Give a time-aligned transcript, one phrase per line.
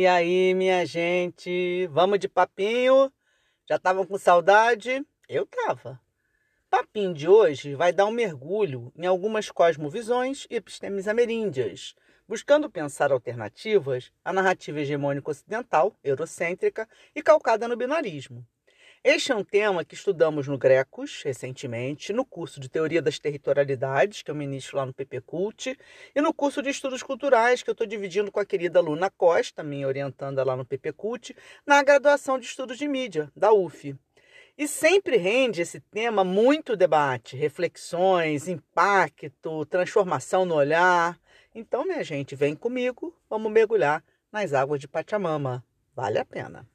[0.00, 3.12] E aí, minha gente, vamos de papinho?
[3.68, 5.04] Já estavam com saudade?
[5.28, 6.00] Eu tava.
[6.70, 11.94] Papinho de hoje vai dar um mergulho em algumas cosmovisões e epistemes ameríndias,
[12.26, 18.42] buscando pensar alternativas à narrativa hegemônica ocidental, eurocêntrica e calcada no binarismo.
[19.02, 24.20] Este é um tema que estudamos no Grecos, recentemente, no curso de Teoria das Territorialidades,
[24.20, 25.74] que eu ministro lá no PP Cult,
[26.14, 29.62] e no curso de Estudos Culturais, que eu estou dividindo com a querida Luna Costa,
[29.62, 31.34] me orientando lá no PP Cult,
[31.66, 33.96] na graduação de Estudos de Mídia, da UF.
[34.58, 41.18] E sempre rende esse tema muito debate, reflexões, impacto, transformação no olhar.
[41.54, 45.64] Então, minha gente, vem comigo, vamos mergulhar nas águas de Pachamama.
[45.96, 46.68] Vale a pena.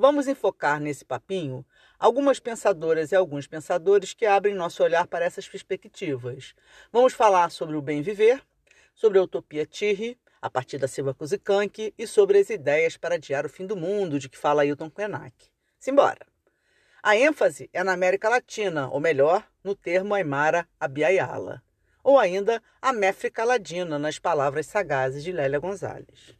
[0.00, 1.62] Vamos enfocar nesse papinho
[1.98, 6.54] algumas pensadoras e alguns pensadores que abrem nosso olhar para essas perspectivas.
[6.90, 8.42] Vamos falar sobre o bem viver,
[8.94, 13.44] sobre a utopia Tirri, a partir da Silva Kuzikank, e sobre as ideias para adiar
[13.44, 15.50] o fim do mundo, de que fala Ailton Krenak.
[15.78, 16.26] Simbora!
[17.02, 21.62] A ênfase é na América Latina, ou melhor, no termo Aymara Abiayala,
[22.02, 26.39] ou ainda a Méfrica Ladina, nas palavras sagazes de Lélia Gonzalez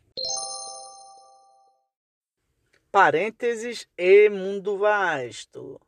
[2.91, 5.80] parênteses e mundo vasto.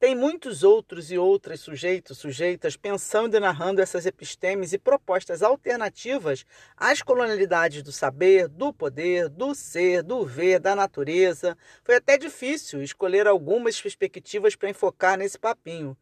[0.00, 6.44] Tem muitos outros e outras sujeitos, sujeitas, pensando e narrando essas epistemes e propostas alternativas
[6.74, 11.56] às colonialidades do saber, do poder, do ser, do ver, da natureza.
[11.84, 15.94] Foi até difícil escolher algumas perspectivas para enfocar nesse papinho.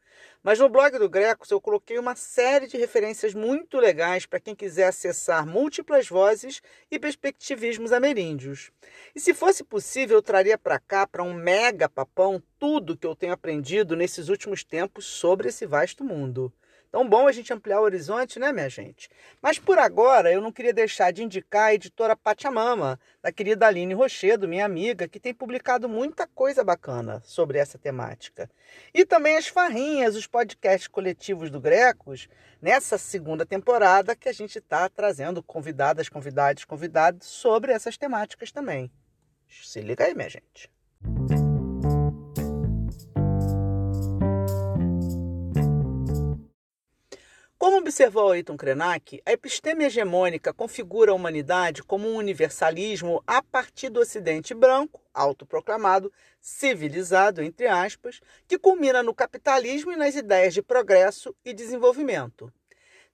[0.43, 4.55] Mas no blog do Grecos eu coloquei uma série de referências muito legais para quem
[4.55, 8.71] quiser acessar múltiplas vozes e perspectivismos ameríndios.
[9.15, 13.17] E se fosse possível, eu traria para cá, para um mega papão, tudo que eu
[13.17, 16.53] tenho aprendido nesses últimos tempos sobre esse vasto mundo.
[16.98, 19.09] Então, bom a gente ampliar o horizonte, né, minha gente?
[19.41, 23.94] Mas por agora, eu não queria deixar de indicar a editora Pachamama, da querida Aline
[23.94, 28.50] Rochedo, minha amiga, que tem publicado muita coisa bacana sobre essa temática.
[28.92, 32.28] E também as farrinhas, os podcasts coletivos do Grecos,
[32.60, 38.91] nessa segunda temporada que a gente está trazendo convidadas, convidados, convidados sobre essas temáticas também.
[39.48, 40.69] Se liga aí, minha gente.
[47.78, 53.89] Como observou Ayrton Krenak, a episteme hegemônica configura a humanidade como um universalismo a partir
[53.89, 58.19] do ocidente branco, autoproclamado, civilizado, entre aspas,
[58.49, 62.53] que culmina no capitalismo e nas ideias de progresso e desenvolvimento.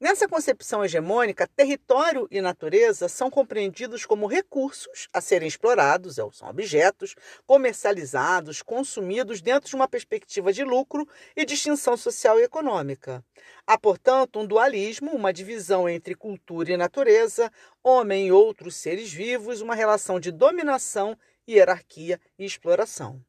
[0.04, 7.15] Nessa concepção hegemônica, território e natureza são compreendidos como recursos a serem explorados, são objetos
[7.47, 13.25] comercializados, consumidos dentro de uma perspectiva de lucro e distinção social e econômica.
[13.66, 17.50] Há, portanto, um dualismo, uma divisão entre cultura e natureza,
[17.82, 21.16] homem e outros seres vivos, uma relação de dominação,
[21.48, 23.25] hierarquia e exploração.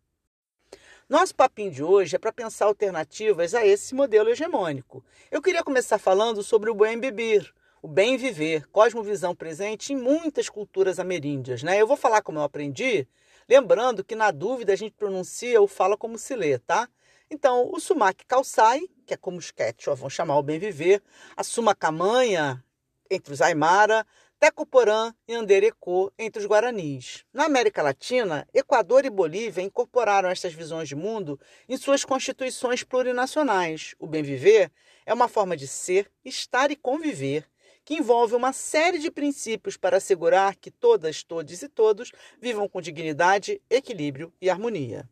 [1.07, 5.05] Nosso papinho de hoje é para pensar alternativas a esse modelo hegemônico.
[5.29, 10.49] Eu queria começar falando sobre o bem viver, o bem viver, cosmovisão presente em muitas
[10.49, 11.61] culturas ameríndias.
[11.61, 11.79] Né?
[11.79, 13.07] Eu vou falar como eu aprendi,
[13.47, 16.89] lembrando que na dúvida a gente pronuncia ou fala como se lê, tá?
[17.29, 21.03] Então, o sumac calçai, que é como os Quechua vão chamar o bem viver,
[21.37, 22.63] a sumacamanha,
[23.11, 24.07] entre os Aymara,
[24.40, 27.23] Tecoporã e Anderecô entre os guaranis.
[27.34, 33.96] Na América Latina, Equador e Bolívia incorporaram estas visões de mundo em suas constituições plurinacionais.
[33.97, 34.72] O bem viver
[35.06, 37.47] é uma forma de ser, estar e conviver
[37.85, 42.11] que envolve uma série de princípios para assegurar que todas, todos e todos
[42.41, 45.08] vivam com dignidade, equilíbrio e harmonia.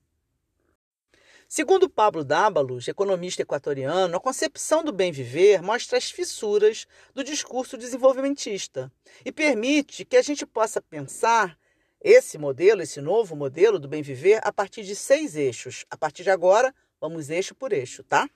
[1.55, 7.77] Segundo Pablo Dábalos, economista equatoriano, a concepção do bem viver mostra as fissuras do discurso
[7.77, 8.91] desenvolvimentista
[9.23, 11.55] e permite que a gente possa pensar
[12.01, 15.85] esse modelo, esse novo modelo do bem viver a partir de seis eixos.
[15.91, 18.27] A partir de agora, vamos eixo por eixo, tá?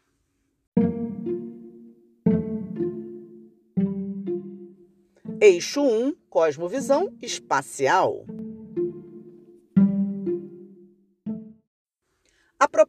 [5.42, 8.28] Eixo 1, cosmovisão espacial.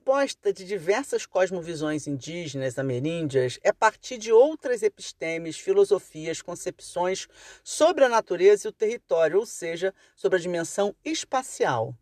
[0.09, 7.29] Proposta de diversas cosmovisões indígenas ameríndias é partir de outras epistemes, filosofias, concepções
[7.63, 11.95] sobre a natureza e o território, ou seja, sobre a dimensão espacial.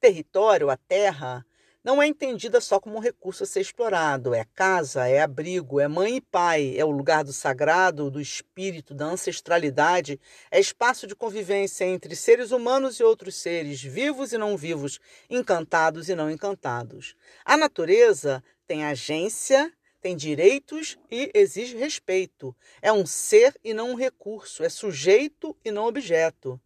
[0.00, 1.46] Território, a terra,
[1.84, 4.34] não é entendida só como um recurso a ser explorado.
[4.34, 8.94] É casa, é abrigo, é mãe e pai, é o lugar do sagrado, do espírito,
[8.94, 10.20] da ancestralidade,
[10.50, 16.08] é espaço de convivência entre seres humanos e outros seres, vivos e não vivos, encantados
[16.08, 17.16] e não encantados.
[17.44, 22.54] A natureza tem agência, tem direitos e exige respeito.
[22.80, 26.60] É um ser e não um recurso, é sujeito e não objeto.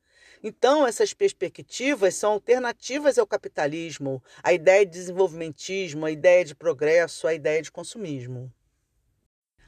[0.49, 7.27] Então, essas perspectivas são alternativas ao capitalismo, à ideia de desenvolvimentismo, à ideia de progresso,
[7.27, 8.49] à ideia de consumismo.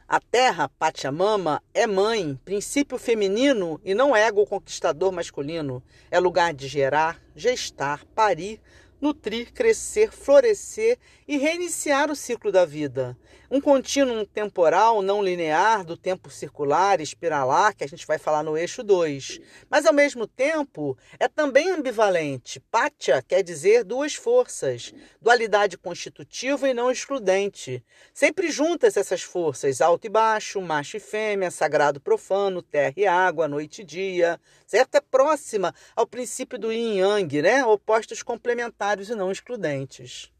[0.06, 5.82] A terra, Pachamama, é mãe, princípio feminino e não ego conquistador masculino.
[6.12, 8.60] É lugar de gerar, gestar, parir,
[9.00, 13.16] nutrir, crescer, florescer e reiniciar o ciclo da vida.
[13.50, 18.58] Um contínuo temporal não linear do tempo circular, espiralar, que a gente vai falar no
[18.58, 19.40] eixo 2.
[19.70, 22.60] Mas, ao mesmo tempo, é também ambivalente.
[22.70, 27.82] Pátia quer dizer duas forças, dualidade constitutiva e não excludente.
[28.12, 33.48] Sempre juntas essas forças, alto e baixo, macho e fêmea, sagrado profano, terra e água,
[33.48, 34.38] noite e dia.
[34.66, 34.96] Certo?
[34.96, 37.64] É próxima ao princípio do yin yang, né?
[37.64, 40.32] Opostos complementares e não excludentes.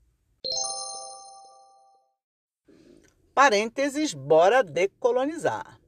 [3.35, 5.79] Parênteses, bora decolonizar.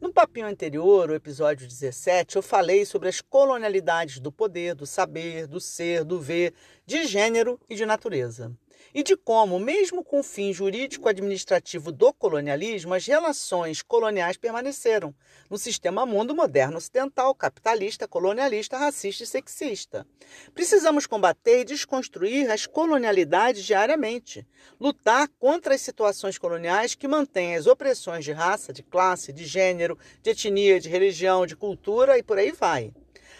[0.00, 5.46] No papinho anterior, o episódio 17, eu falei sobre as colonialidades do poder, do saber,
[5.46, 6.54] do ser, do ver,
[6.86, 8.56] de gênero e de natureza
[8.94, 15.14] e de como, mesmo com o fim jurídico-administrativo do colonialismo, as relações coloniais permaneceram
[15.50, 20.06] no sistema mundo moderno ocidental, capitalista, colonialista, racista e sexista.
[20.54, 24.46] Precisamos combater e desconstruir as colonialidades diariamente,
[24.80, 29.98] lutar contra as situações coloniais que mantêm as opressões de raça, de classe, de gênero,
[30.22, 32.92] de etnia, de religião, de cultura e por aí vai.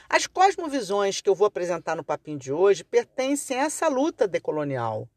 [0.08, 5.08] As cosmovisões que eu vou apresentar no papinho de hoje pertencem a essa luta decolonial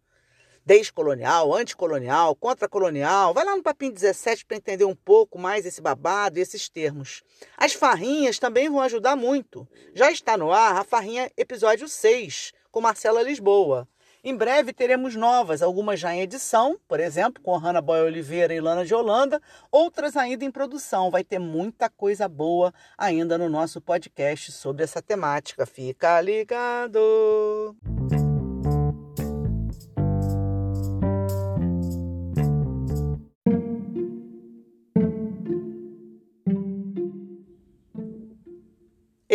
[0.70, 3.34] descolonial, anticolonial, contracolonial.
[3.34, 7.24] Vai lá no Papinho 17 para entender um pouco mais esse babado e esses termos.
[7.58, 9.68] As farrinhas também vão ajudar muito.
[9.96, 13.88] Já está no ar a farrinha episódio 6, com Marcela Lisboa.
[14.24, 18.62] Em breve teremos novas, algumas já em edição, por exemplo, com Hanna Boy Oliveira e
[18.62, 19.42] Lana de Holanda,
[19.72, 21.10] outras ainda em produção.
[21.10, 25.66] Vai ter muita coisa boa ainda no nosso podcast sobre essa temática.
[25.66, 27.76] Fica ligado!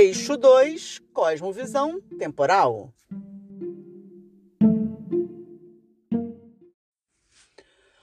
[0.05, 2.93] Eixo 2, cosmovisão temporal.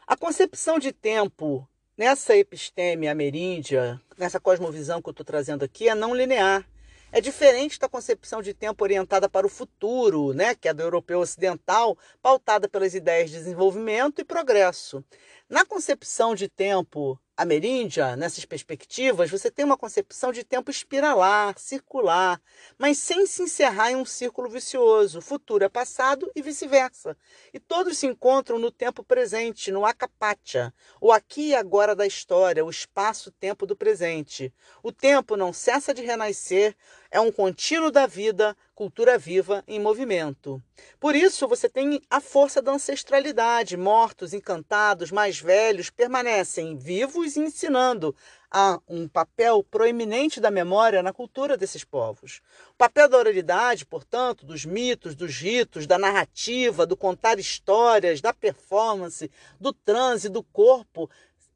[0.07, 5.93] A concepção de tempo nessa episteme ameríndia, nessa cosmovisão que eu estou trazendo aqui, é
[5.93, 6.67] não linear.
[7.11, 11.19] É diferente da concepção de tempo orientada para o futuro, né, que é do europeu
[11.19, 15.05] ocidental, pautada pelas ideias de desenvolvimento e progresso.
[15.47, 22.39] Na concepção de tempo ameríndia, nessas perspectivas, você tem uma concepção de tempo espiralar, circular,
[22.77, 25.21] mas sem se encerrar em um círculo vicioso.
[25.21, 27.17] Futuro é passado e vice-versa.
[27.51, 30.71] E todos se encontram no tempo presente, no akapacha,
[31.01, 34.53] o aqui e agora da história, o espaço-tempo do presente.
[34.83, 36.75] O tempo não cessa de renascer,
[37.11, 40.63] é um contínuo da vida, cultura viva em movimento.
[40.97, 43.75] Por isso, você tem a força da ancestralidade.
[43.75, 48.15] Mortos, encantados, mais velhos permanecem vivos e ensinando.
[48.49, 52.41] Há um papel proeminente da memória na cultura desses povos.
[52.69, 58.33] O papel da oralidade, portanto, dos mitos, dos ritos, da narrativa, do contar histórias, da
[58.33, 61.09] performance, do transe, do corpo,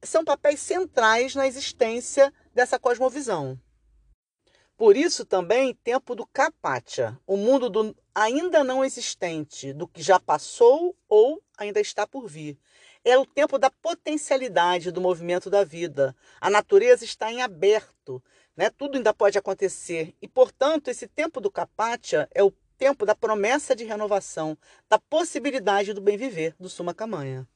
[0.04, 3.58] são papéis centrais na existência dessa cosmovisão.
[4.78, 10.20] Por isso também tempo do Kapatia, o mundo do ainda não existente, do que já
[10.20, 12.58] passou ou ainda está por vir.
[13.04, 16.16] É o tempo da potencialidade do movimento da vida.
[16.42, 18.22] A natureza está em aberto,
[18.58, 18.70] né?
[18.70, 20.14] tudo ainda pode acontecer.
[20.22, 24.58] E, portanto, esse tempo do Kapatia é o tempo da promessa de renovação,
[24.90, 27.48] da possibilidade do bem viver do Suma Camanha.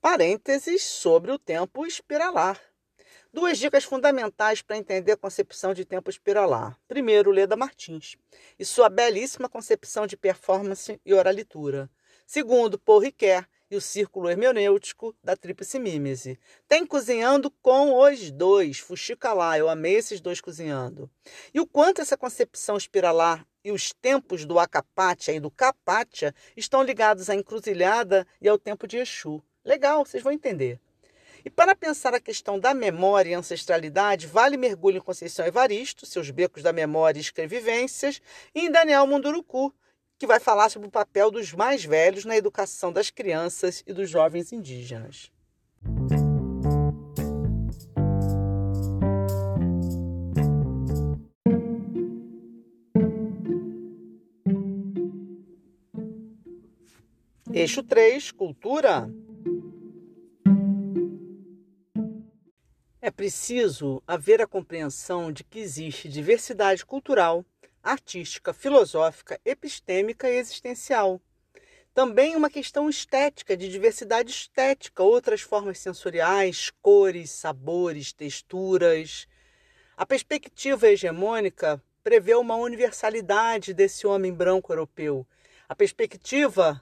[0.00, 2.71] Parênteses sobre o tempo espiralar.
[3.34, 6.78] Duas dicas fundamentais para entender a concepção de tempo espiralar.
[6.86, 8.14] Primeiro, Leda Martins
[8.58, 11.88] e sua belíssima concepção de performance e oralitura.
[12.26, 16.38] Segundo, Paul Ricoeur e o círculo hermenêutico da tríplice mímese.
[16.68, 21.10] Tem cozinhando com os dois, Fuxica lá, eu amei esses dois cozinhando.
[21.54, 26.82] E o quanto essa concepção espiralar e os tempos do Acapatia e do Capatia estão
[26.82, 29.42] ligados à encruzilhada e ao tempo de Exu.
[29.64, 30.78] Legal, vocês vão entender.
[31.44, 36.30] E para pensar a questão da memória e ancestralidade, vale mergulho em Conceição Evaristo, seus
[36.30, 38.20] becos da memória e escrevivências,
[38.54, 39.74] e em Daniel Munduruku,
[40.18, 44.08] que vai falar sobre o papel dos mais velhos na educação das crianças e dos
[44.08, 45.32] jovens indígenas.
[57.52, 59.10] Eixo 3, cultura.
[63.04, 67.44] É preciso haver a compreensão de que existe diversidade cultural,
[67.82, 71.20] artística, filosófica, epistêmica e existencial.
[71.92, 79.26] Também uma questão estética, de diversidade estética, outras formas sensoriais, cores, sabores, texturas.
[79.96, 85.26] A perspectiva hegemônica prevê uma universalidade desse homem branco europeu.
[85.68, 86.80] A perspectiva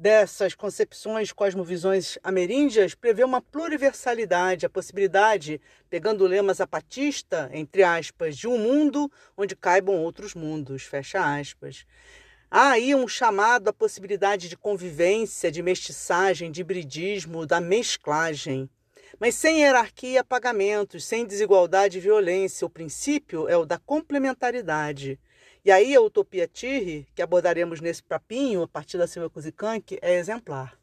[0.00, 8.34] dessas concepções, cosmovisões ameríndias, prevê uma pluriversalidade, a possibilidade, pegando o lema zapatista, entre aspas,
[8.34, 11.84] de um mundo onde caibam outros mundos, fecha aspas.
[12.50, 18.70] Há aí um chamado à possibilidade de convivência, de mestiçagem, de hibridismo, da mesclagem.
[19.18, 25.20] Mas sem hierarquia apagamentos, sem desigualdade e violência, o princípio é o da complementaridade.
[25.62, 30.14] E aí a utopia Tirri, que abordaremos nesse papinho, a partir da Silvia Kuzikank, é
[30.16, 30.78] exemplar.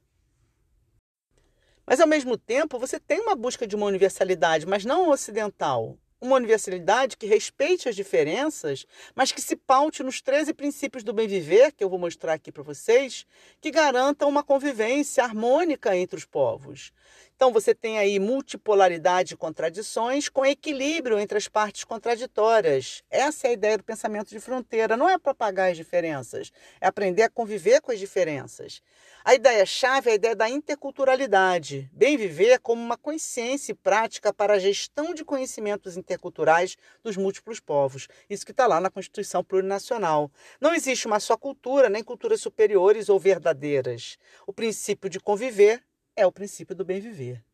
[1.85, 5.97] Mas ao mesmo tempo, você tem uma busca de uma universalidade, mas não ocidental.
[6.19, 11.27] Uma universalidade que respeite as diferenças, mas que se paute nos 13 princípios do bem
[11.27, 13.25] viver, que eu vou mostrar aqui para vocês,
[13.61, 16.91] que garantam uma convivência harmônica entre os povos.
[17.37, 23.03] Então você tem aí multipolaridade e contradições com equilíbrio entre as partes contraditórias.
[23.11, 26.51] Essa é a ideia do pensamento de fronteira, não é propagar as diferenças,
[26.81, 28.81] é aprender a conviver com as diferenças.
[29.23, 34.53] A ideia-chave é a ideia da interculturalidade, bem viver como uma consciência e prática para
[34.53, 38.07] a gestão de conhecimentos interculturais dos múltiplos povos.
[38.27, 40.31] Isso que está lá na Constituição Plurinacional.
[40.59, 44.17] Não existe uma só cultura, nem culturas superiores ou verdadeiras.
[44.47, 45.83] O princípio de conviver
[46.17, 47.45] é o princípio do bem viver.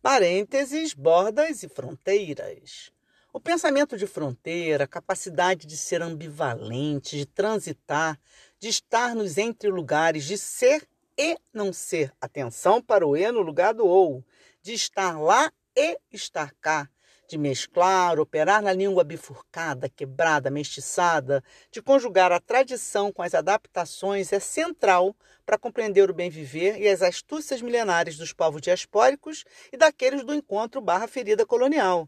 [0.00, 2.92] Parênteses, bordas e fronteiras.
[3.32, 8.18] O pensamento de fronteira, a capacidade de ser ambivalente, de transitar,
[8.58, 10.86] de estar nos entre lugares, de ser
[11.18, 12.12] e não ser.
[12.20, 14.24] Atenção para o e no lugar do ou.
[14.60, 16.88] De estar lá e estar cá,
[17.32, 24.30] de mesclar, operar na língua bifurcada, quebrada, mestiçada, de conjugar a tradição com as adaptações
[24.34, 29.78] é central para compreender o bem viver e as astúcias milenares dos povos diaspóricos e
[29.78, 32.06] daqueles do encontro barra ferida colonial.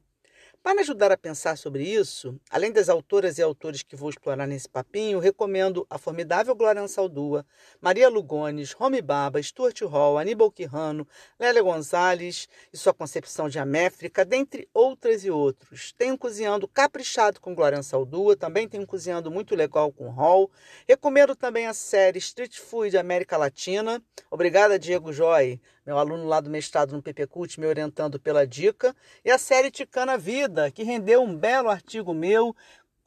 [0.65, 4.67] Para ajudar a pensar sobre isso, além das autoras e autores que vou explorar nesse
[4.67, 7.45] papinho, recomendo a formidável Glória Saldua,
[7.83, 11.07] Maria Lugones, Romy Baba, Stuart Hall, Aníbal Quirrano,
[11.39, 15.93] Lélia Gonzalez e sua concepção de Améfrica, dentre outras e outros.
[15.93, 20.51] Tenho cozinhando caprichado com Glória Saldua, também tenho cozinhando muito legal com Hall.
[20.89, 24.03] Recomendo também a série Street Food América Latina.
[24.31, 29.31] Obrigada, Diego Joy meu aluno lá do mestrado no PPCult me orientando pela dica, e
[29.31, 32.55] a série Ticana Vida, que rendeu um belo artigo meu,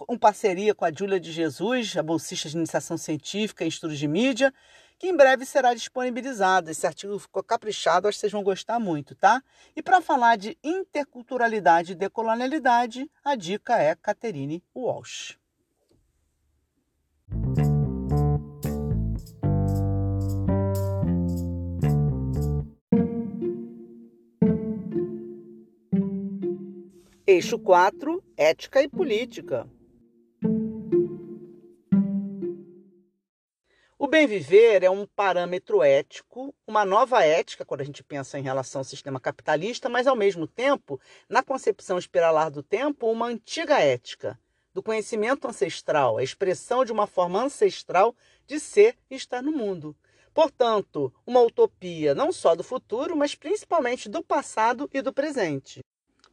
[0.09, 4.07] em parceria com a Júlia de Jesus, a bolsista de iniciação científica em estudos de
[4.07, 4.53] mídia,
[4.99, 6.69] que em breve será disponibilizado.
[6.69, 9.41] Esse artigo ficou caprichado, acho que vocês vão gostar muito, tá?
[9.75, 15.37] E para falar de interculturalidade e decolonialidade, a dica é Catherine Walsh.
[27.29, 29.69] Eixo 4, ética e política.
[33.99, 38.43] O bem viver é um parâmetro ético, uma nova ética quando a gente pensa em
[38.43, 43.77] relação ao sistema capitalista, mas ao mesmo tempo, na concepção espiralar do tempo, uma antiga
[43.77, 44.39] ética
[44.73, 48.15] do conhecimento ancestral, a expressão de uma forma ancestral
[48.45, 49.93] de ser e estar no mundo.
[50.33, 55.81] Portanto, uma utopia não só do futuro, mas principalmente do passado e do presente.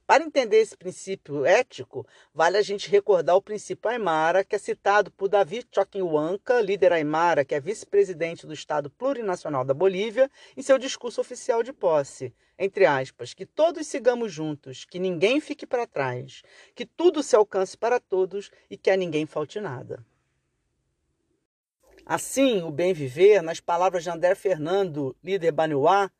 [0.06, 5.10] Para entender esse princípio ético, vale a gente recordar o princípio Aymara, que é citado
[5.10, 10.76] por David Choquinhuanca, líder Aymara, que é vice-presidente do Estado Plurinacional da Bolívia, em seu
[10.76, 12.34] discurso oficial de posse.
[12.58, 16.42] Entre aspas, que todos sigamos juntos, que ninguém fique para trás,
[16.74, 20.04] que tudo se alcance para todos e que a ninguém falte nada.
[22.04, 26.10] Assim, o bem viver, nas palavras de André Fernando, líder Banuá,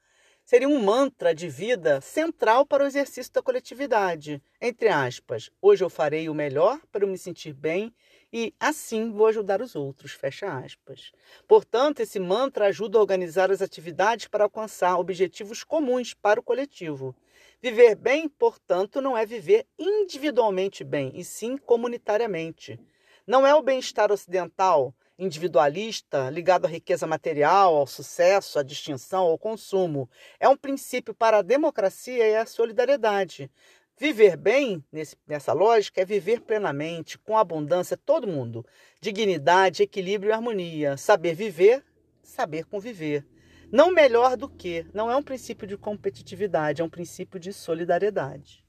[0.45, 4.43] seria um mantra de vida central para o exercício da coletividade.
[4.61, 7.93] Entre aspas, hoje eu farei o melhor para eu me sentir bem
[8.33, 10.13] e assim vou ajudar os outros.
[10.13, 11.13] Fecha aspas.
[11.49, 17.17] Portanto, esse mantra ajuda a organizar as atividades para alcançar objetivos comuns para o coletivo.
[17.63, 22.79] Viver bem, portanto, não é viver individualmente bem, e sim comunitariamente.
[23.27, 29.39] Não é o bem-estar ocidental, individualista, ligado à riqueza material, ao sucesso, à distinção, ao
[29.39, 30.09] consumo.
[30.41, 33.51] É um princípio para a democracia e a solidariedade.
[33.97, 38.67] Viver bem, nesse, nessa lógica, é viver plenamente, com abundância, todo mundo.
[39.01, 40.97] Dignidade, equilíbrio e harmonia.
[40.97, 41.85] Saber viver,
[42.21, 43.25] saber conviver.
[43.71, 48.65] Não melhor do que, não é um princípio de competitividade, é um princípio de solidariedade.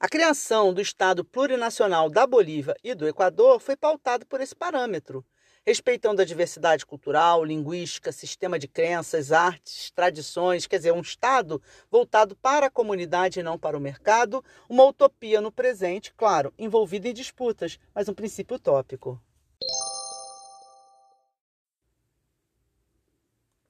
[0.00, 5.24] A criação do Estado plurinacional da Bolívia e do Equador foi pautada por esse parâmetro
[5.64, 12.34] respeitando a diversidade cultural, linguística, sistema de crenças, artes, tradições, quer dizer, um Estado voltado
[12.36, 17.14] para a comunidade e não para o mercado, uma utopia no presente, claro, envolvida em
[17.14, 19.20] disputas, mas um princípio utópico.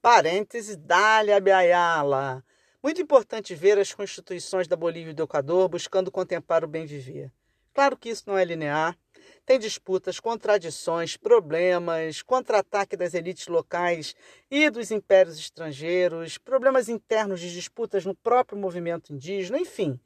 [0.00, 2.44] Parênteses, Dália Biayala.
[2.82, 7.32] Muito importante ver as constituições da Bolívia e do Equador buscando contemplar o bem viver.
[7.72, 8.99] Claro que isso não é linear,
[9.44, 14.14] tem disputas, contradições, problemas, contra-ataque das elites locais
[14.50, 19.99] e dos impérios estrangeiros, problemas internos de disputas no próprio movimento indígena, enfim.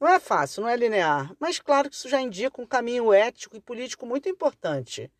[0.00, 3.56] Não é fácil, não é linear, mas claro que isso já indica um caminho ético
[3.56, 5.10] e político muito importante.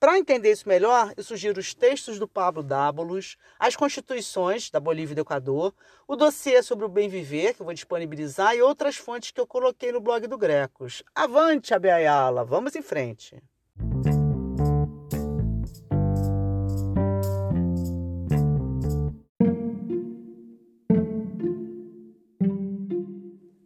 [0.00, 5.12] Para entender isso melhor, eu sugiro os textos do Pablo Dábulos, as constituições da Bolívia
[5.12, 5.74] e do Equador,
[6.06, 9.46] o dossiê sobre o bem viver, que eu vou disponibilizar, e outras fontes que eu
[9.46, 11.02] coloquei no blog do Grecos.
[11.12, 12.44] Avante, Abeayala!
[12.44, 13.42] Vamos em frente!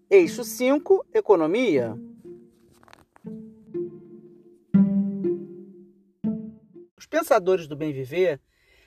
[0.09, 1.95] Eixo 5 Economia.
[7.13, 8.41] Pensadores do bem viver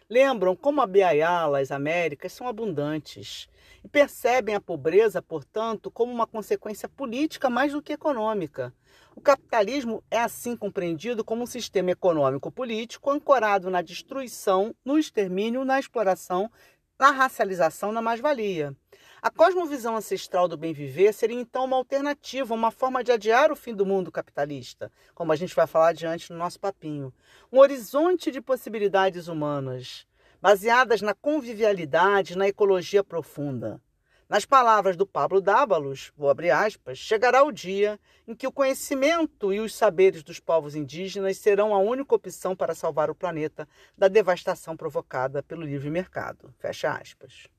[0.09, 3.47] lembram como a Biayala, as Américas, são abundantes
[3.83, 8.73] e percebem a pobreza, portanto, como uma consequência política mais do que econômica.
[9.15, 15.79] O capitalismo é assim compreendido como um sistema econômico-político ancorado na destruição, no extermínio, na
[15.79, 16.51] exploração,
[16.99, 18.75] na racialização, na mais-valia.
[19.25, 23.55] A cosmovisão ancestral do bem viver seria então uma alternativa, uma forma de adiar o
[23.55, 27.11] fim do mundo capitalista, como a gente vai falar adiante no nosso papinho.
[27.51, 30.05] Um horizonte de possibilidades humanas,
[30.39, 33.81] baseadas na convivialidade, na ecologia profunda.
[34.29, 39.51] Nas palavras do Pablo Dábalos, vou abrir aspas, chegará o dia em que o conhecimento
[39.51, 44.07] e os saberes dos povos indígenas serão a única opção para salvar o planeta da
[44.07, 46.53] devastação provocada pelo livre mercado.
[46.59, 47.54] Fecha aspas.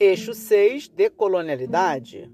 [0.00, 2.30] Eixo 6, decolonialidade.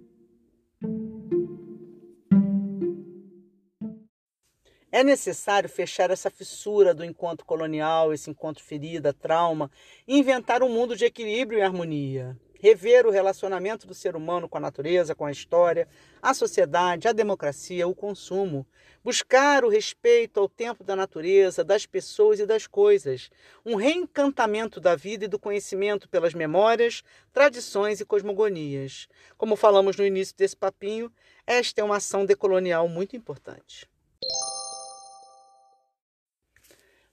[4.92, 9.70] É necessário fechar essa fissura do encontro colonial, esse encontro ferida, trauma,
[10.06, 14.56] e inventar um mundo de equilíbrio e harmonia rever o relacionamento do ser humano com
[14.56, 15.86] a natureza, com a história,
[16.22, 18.66] a sociedade, a democracia, o consumo,
[19.04, 23.28] buscar o respeito ao tempo da natureza, das pessoas e das coisas,
[23.66, 27.02] um reencantamento da vida e do conhecimento pelas memórias,
[27.34, 29.08] tradições e cosmogonias.
[29.36, 31.12] Como falamos no início desse papinho,
[31.46, 33.86] esta é uma ação decolonial muito importante.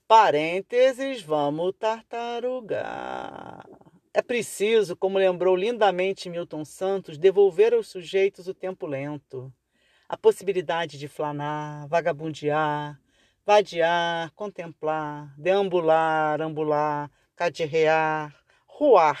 [0.08, 3.66] Parênteses, vamos tartarugar.
[4.14, 9.50] É preciso, como lembrou lindamente Milton Santos, devolver aos sujeitos o tempo lento,
[10.06, 13.00] a possibilidade de flanar, vagabundear,
[13.46, 19.18] vadiar, contemplar, deambular, ambular, cadirrear, ruar,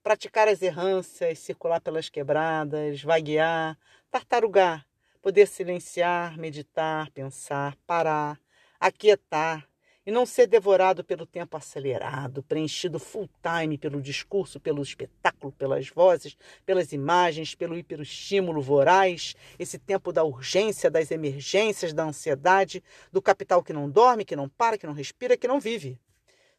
[0.00, 3.76] praticar as errâncias, circular pelas quebradas, vaguear,
[4.12, 4.86] tartarugar,
[5.20, 8.38] poder silenciar, meditar, pensar, parar,
[8.78, 9.68] aquietar,
[10.06, 15.88] e não ser devorado pelo tempo acelerado, preenchido full time pelo discurso, pelo espetáculo, pelas
[15.88, 22.82] vozes, pelas imagens, pelo hiperestímulo voraz, esse tempo da urgência, das emergências, da ansiedade,
[23.12, 25.98] do capital que não dorme, que não para, que não respira, que não vive.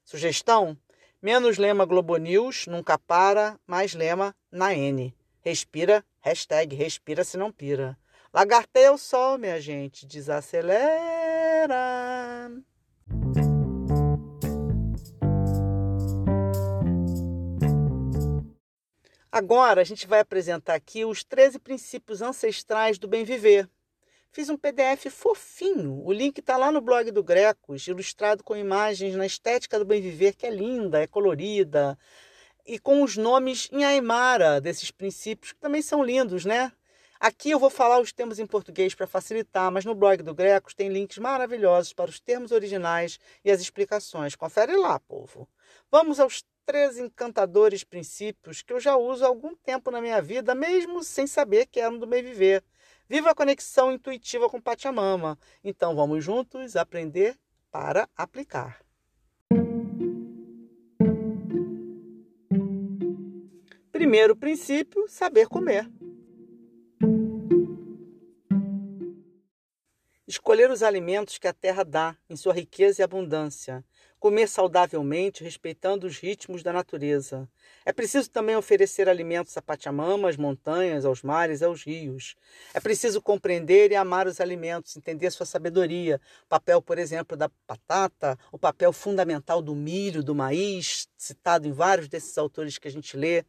[0.04, 0.78] Sugestão:
[1.22, 5.14] menos lema Globo News, nunca para, mais lema na N.
[5.42, 7.98] Respira, hashtag respira se não pira.
[8.34, 10.62] Lagarteia o sol, minha gente, desacelera.
[19.32, 23.70] Agora a gente vai apresentar aqui os 13 princípios ancestrais do bem viver.
[24.30, 29.16] Fiz um PDF fofinho, o link está lá no blog do Grecos, ilustrado com imagens
[29.16, 31.98] na estética do bem viver, que é linda, é colorida,
[32.66, 36.72] e com os nomes em Aymara desses princípios, que também são lindos, né?
[37.22, 40.74] Aqui eu vou falar os termos em português para facilitar, mas no blog do Grecos
[40.74, 44.36] tem links maravilhosos para os termos originais e as explicações.
[44.36, 45.48] Confere lá, povo.
[45.92, 50.56] Vamos aos três encantadores princípios que eu já uso há algum tempo na minha vida,
[50.56, 52.64] mesmo sem saber que eram do bem viver.
[53.08, 55.38] Viva a conexão intuitiva com Pachamama.
[55.64, 57.38] Então vamos juntos aprender
[57.70, 58.82] para aplicar.
[63.92, 65.88] Primeiro princípio: saber comer.
[70.32, 73.84] Escolher os alimentos que a terra dá em sua riqueza e abundância.
[74.18, 77.50] Comer saudavelmente, respeitando os ritmos da natureza.
[77.86, 82.38] É preciso também oferecer alimentos a Pachamama, às montanhas, aos mares, aos rios.
[82.74, 86.22] É preciso compreender e amar os alimentos, entender sua sabedoria.
[86.46, 91.74] O papel, por exemplo, da batata, o papel fundamental do milho, do maíz, citado em
[91.74, 93.44] vários desses autores que a gente lê.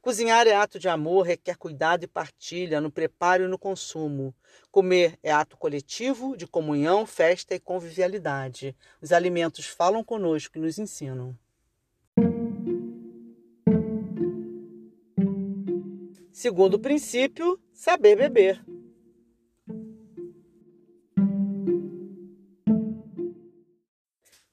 [0.00, 4.32] Cozinhar é ato de amor, requer cuidado e partilha no preparo e no consumo.
[4.70, 8.76] Comer é ato coletivo, de comunhão, festa e convivialidade.
[9.02, 11.36] Os alimentos falam conosco e nos ensinam.
[16.32, 18.64] Segundo princípio, saber beber.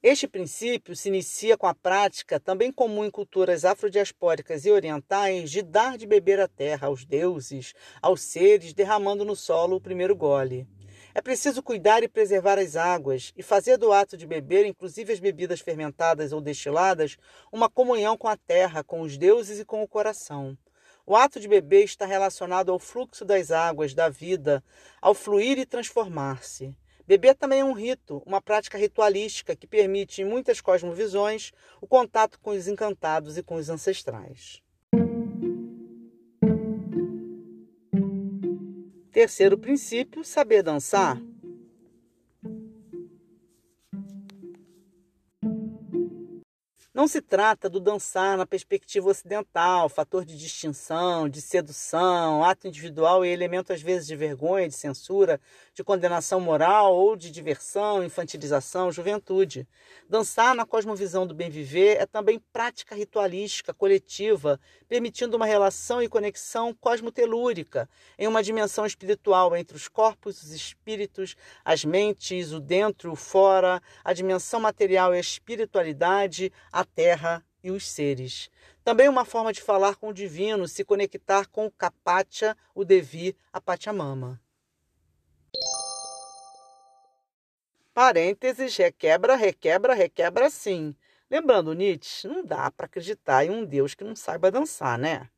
[0.08, 5.62] Este princípio se inicia com a prática, também comum em culturas afrodiaspóricas e orientais, de
[5.62, 10.64] dar de beber à terra, aos deuses, aos seres, derramando no solo o primeiro gole.
[11.12, 15.18] É preciso cuidar e preservar as águas e fazer do ato de beber, inclusive as
[15.18, 17.16] bebidas fermentadas ou destiladas,
[17.50, 20.56] uma comunhão com a terra, com os deuses e com o coração.
[21.04, 24.62] O ato de beber está relacionado ao fluxo das águas, da vida,
[25.02, 26.76] ao fluir e transformar-se.
[27.06, 32.40] Beber também é um rito, uma prática ritualística que permite, em muitas cosmovisões, o contato
[32.40, 34.60] com os encantados e com os ancestrais.
[39.12, 41.16] Terceiro princípio: saber dançar.
[46.96, 53.22] Não se trata do dançar na perspectiva ocidental, fator de distinção, de sedução, ato individual
[53.22, 55.38] e elemento às vezes de vergonha, de censura,
[55.74, 59.68] de condenação moral ou de diversão, infantilização, juventude.
[60.08, 66.08] Dançar na cosmovisão do bem viver é também prática ritualística coletiva, permitindo uma relação e
[66.08, 73.12] conexão cosmotelúrica em uma dimensão espiritual entre os corpos, os espíritos, as mentes, o dentro,
[73.12, 78.50] o fora, a dimensão material e a espiritualidade, a terra e os seres.
[78.84, 83.36] Também uma forma de falar com o divino, se conectar com o Kapacha, o Devi,
[83.52, 84.40] a Pachamama.
[87.92, 90.94] Parênteses, requebra, requebra, requebra sim.
[91.30, 95.28] Lembrando Nietzsche, não dá para acreditar em um Deus que não saiba dançar, né?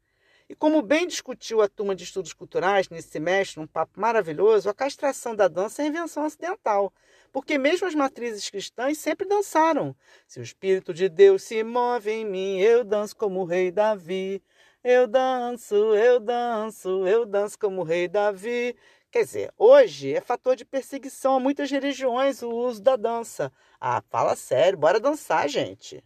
[0.48, 4.74] E como bem discutiu a turma de estudos culturais nesse semestre, um papo maravilhoso, a
[4.74, 6.90] castração da dança é invenção ocidental,
[7.30, 9.94] porque mesmo as matrizes cristãs sempre dançaram.
[10.26, 14.42] Se o Espírito de Deus se move em mim, eu danço como o rei Davi.
[14.82, 18.74] Eu danço, eu danço, eu danço como o rei Davi.
[19.11, 23.52] Quer dizer, hoje é fator de perseguição a muitas religiões o uso da dança.
[23.78, 26.02] Ah, fala sério, bora dançar, gente.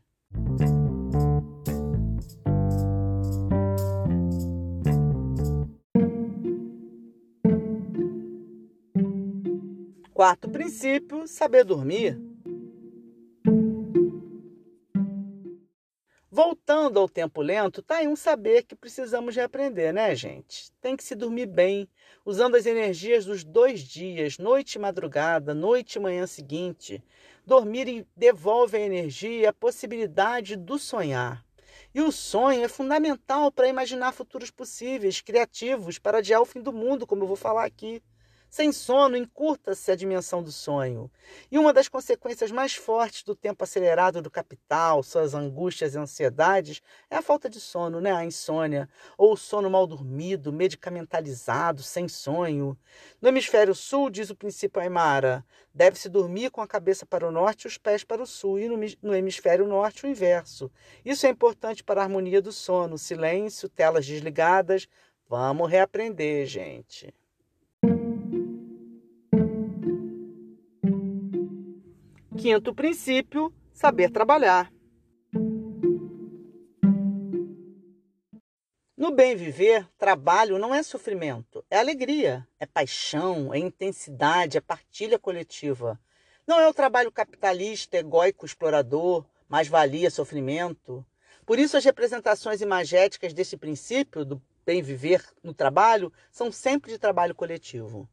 [10.22, 12.16] Quarto princípio: saber dormir.
[16.30, 20.70] Voltando ao tempo lento, tá aí um saber que precisamos de aprender, né, gente?
[20.80, 21.88] Tem que se dormir bem,
[22.24, 27.02] usando as energias dos dois dias, noite e madrugada, noite e manhã seguinte.
[27.44, 31.44] Dormir devolve a energia e a possibilidade do sonhar.
[31.92, 36.72] E o sonho é fundamental para imaginar futuros possíveis, criativos, para adiar o fim do
[36.72, 38.00] mundo, como eu vou falar aqui.
[38.52, 41.10] Sem sono, encurta-se a dimensão do sonho.
[41.50, 46.82] E uma das consequências mais fortes do tempo acelerado do capital, suas angústias e ansiedades,
[47.08, 48.12] é a falta de sono, né?
[48.12, 52.76] a insônia, ou o sono mal dormido, medicamentalizado, sem sonho.
[53.22, 57.64] No hemisfério sul, diz o princípio Aymara, deve-se dormir com a cabeça para o norte
[57.64, 58.68] e os pés para o sul, e
[59.00, 60.70] no hemisfério norte o inverso.
[61.02, 64.86] Isso é importante para a harmonia do sono, silêncio, telas desligadas.
[65.26, 67.14] Vamos reaprender, gente.
[72.42, 74.68] Quinto princípio: saber trabalhar.
[78.96, 85.20] No bem viver, trabalho não é sofrimento, é alegria, é paixão, é intensidade, é partilha
[85.20, 86.00] coletiva.
[86.44, 91.06] Não é o trabalho capitalista, egóico, explorador, mais-valia, sofrimento.
[91.46, 96.98] Por isso, as representações imagéticas desse princípio, do bem viver no trabalho são sempre de
[96.98, 98.08] trabalho coletivo.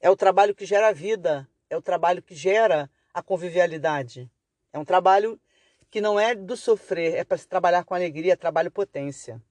[0.00, 4.30] É o trabalho que gera vida, é o trabalho que gera a convivialidade.
[4.72, 5.40] É um trabalho
[5.90, 9.42] que não é do sofrer, é para se trabalhar com alegria, trabalho potência.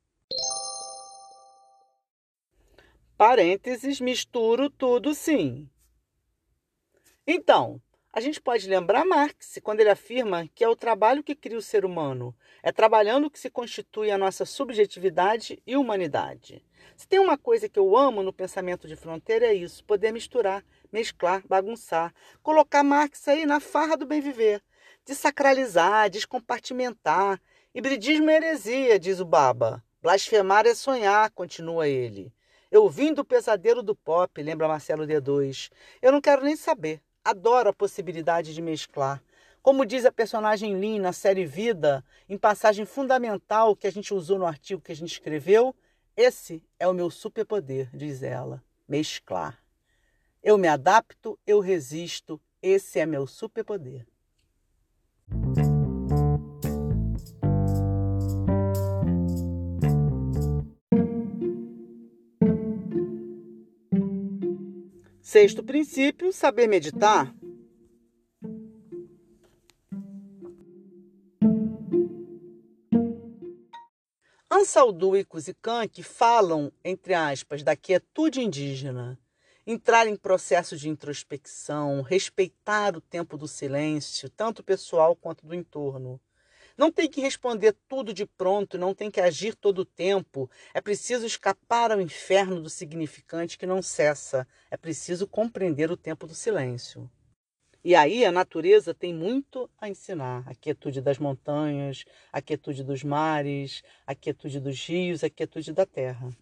[3.17, 5.69] Parênteses, misturo tudo sim.
[7.27, 11.57] Então, a gente pode lembrar Marx quando ele afirma que é o trabalho que cria
[11.57, 16.65] o ser humano, é trabalhando que se constitui a nossa subjetividade e humanidade.
[16.95, 20.65] Se tem uma coisa que eu amo no pensamento de fronteira é isso, poder misturar,
[20.91, 24.61] mesclar, bagunçar, colocar Marx aí na farra do bem viver,
[25.05, 27.41] desacralizar, descompartimentar.
[27.73, 29.83] Hibridismo é heresia, diz o Baba.
[30.01, 32.33] Blasfemar é sonhar, continua ele.
[32.71, 35.71] Eu vim do pesadelo do pop, lembra Marcelo D2.
[36.01, 37.01] Eu não quero nem saber.
[37.23, 39.21] Adoro a possibilidade de mesclar.
[39.61, 44.39] Como diz a personagem Lin na série Vida, em passagem fundamental que a gente usou
[44.39, 45.75] no artigo que a gente escreveu,
[46.15, 49.57] esse é o meu superpoder, diz ela, mesclar.
[50.41, 54.07] Eu me adapto, eu resisto, esse é meu superpoder.
[65.21, 67.35] Sexto princípio, saber meditar.
[74.49, 79.19] Ansaldu e Kuzikank falam, entre aspas, da quietude indígena,
[79.71, 86.19] entrar em processo de introspecção, respeitar o tempo do silêncio, tanto pessoal quanto do entorno.
[86.75, 90.49] Não tem que responder tudo de pronto, não tem que agir todo o tempo.
[90.73, 94.47] É preciso escapar ao inferno do significante que não cessa.
[94.71, 97.07] É preciso compreender o tempo do silêncio.
[97.83, 103.03] E aí a natureza tem muito a ensinar: a quietude das montanhas, a quietude dos
[103.03, 106.35] mares, a quietude dos rios, a quietude da terra.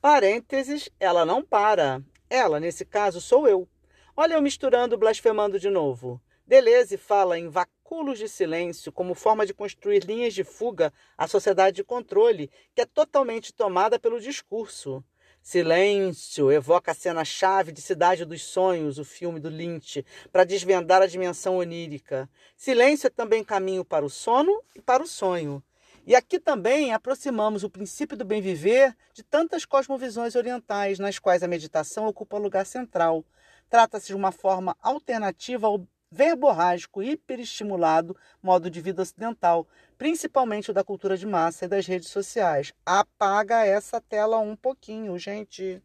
[0.00, 2.00] Parênteses, ela não para.
[2.30, 3.68] Ela, nesse caso, sou eu.
[4.16, 6.20] Olha eu misturando, blasfemando de novo.
[6.46, 11.76] Deleuze fala em vacúolos de silêncio como forma de construir linhas de fuga à sociedade
[11.76, 15.04] de controle, que é totalmente tomada pelo discurso.
[15.42, 21.06] Silêncio evoca a cena-chave de Cidade dos Sonhos, o filme do Lynch, para desvendar a
[21.06, 22.30] dimensão onírica.
[22.56, 25.62] Silêncio é também caminho para o sono e para o sonho.
[26.08, 31.42] E aqui também aproximamos o princípio do bem viver de tantas cosmovisões orientais, nas quais
[31.42, 33.22] a meditação ocupa lugar central.
[33.68, 39.68] Trata-se de uma forma alternativa ao verborrágico, hiperestimulado modo de vida ocidental,
[39.98, 42.72] principalmente o da cultura de massa e das redes sociais.
[42.86, 45.82] Apaga essa tela um pouquinho, gente.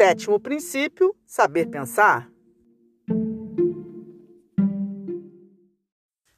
[0.00, 2.32] Sétimo princípio: saber pensar.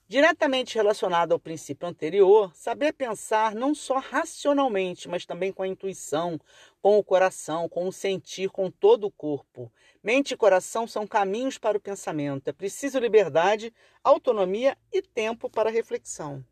[0.08, 6.40] Diretamente relacionado ao princípio anterior, saber pensar não só racionalmente, mas também com a intuição,
[6.82, 9.72] com o coração, com o sentir, com todo o corpo.
[10.02, 12.48] Mente e coração são caminhos para o pensamento.
[12.48, 13.72] É preciso liberdade,
[14.02, 16.44] autonomia e tempo para reflexão.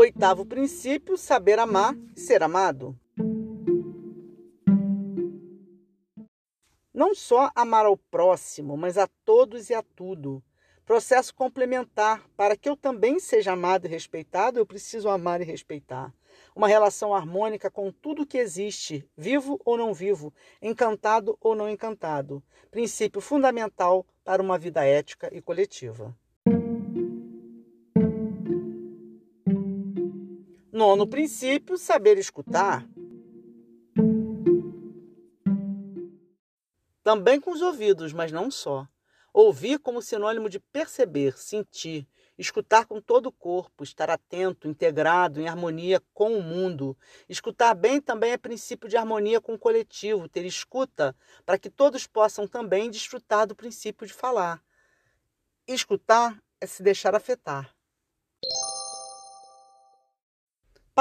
[0.00, 2.98] Oitavo princípio: saber amar e ser amado.
[6.94, 10.42] Não só amar ao próximo, mas a todos e a tudo.
[10.86, 12.26] Processo complementar.
[12.34, 16.14] Para que eu também seja amado e respeitado, eu preciso amar e respeitar.
[16.56, 20.32] Uma relação harmônica com tudo que existe, vivo ou não vivo,
[20.62, 22.42] encantado ou não encantado.
[22.70, 26.16] Princípio fundamental para uma vida ética e coletiva.
[30.80, 32.88] Nono princípio: saber escutar.
[37.02, 38.88] Também com os ouvidos, mas não só.
[39.30, 45.48] Ouvir como sinônimo de perceber, sentir, escutar com todo o corpo, estar atento, integrado, em
[45.48, 46.96] harmonia com o mundo.
[47.28, 51.14] Escutar bem também é princípio de harmonia com o coletivo, ter escuta
[51.44, 54.64] para que todos possam também desfrutar do princípio de falar.
[55.68, 57.70] Escutar é se deixar afetar.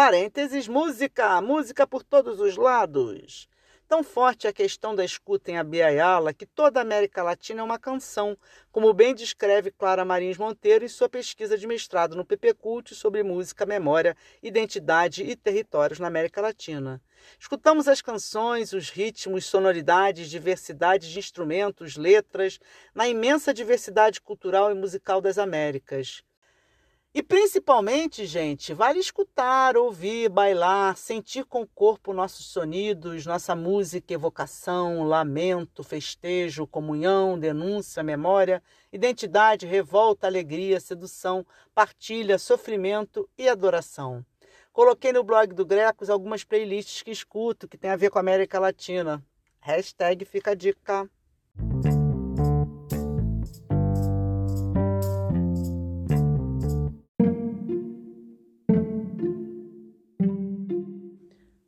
[0.02, 3.50] Parênteses, música, música por todos os lados.
[3.86, 7.78] Tão forte a questão da escuta em Abiayala que toda a América Latina é uma
[7.78, 8.38] canção,
[8.72, 13.66] como bem descreve Clara Marins Monteiro em sua pesquisa de mestrado no PPCult sobre música,
[13.66, 17.02] memória, identidade e territórios na América Latina.
[17.38, 22.58] Escutamos as canções, os ritmos, sonoridades, diversidade de instrumentos, letras,
[22.96, 26.24] na imensa diversidade cultural e musical das Américas.
[27.12, 34.14] E principalmente, gente, vale escutar, ouvir, bailar, sentir com o corpo nossos sonidos, nossa música,
[34.14, 38.62] evocação, lamento, festejo, comunhão, denúncia, memória,
[38.94, 41.44] identidade, revolta, alegria, sedução,
[41.74, 44.24] partilha, sofrimento e adoração.
[44.72, 48.22] Coloquei no blog do Grecos algumas playlists que escuto que tem a ver com a
[48.22, 49.24] América Latina.
[49.60, 51.10] Hashtag fica a dica.